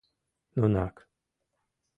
[0.59, 0.95] Нунак.